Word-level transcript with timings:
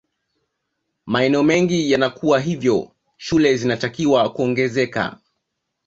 maeneo 1.05 1.43
mengi 1.43 1.91
yanakuwa 1.91 2.39
hivyo 2.39 2.95
shule 3.17 3.57
zinatakiwa 3.57 4.33
kuongezeka 4.33 5.19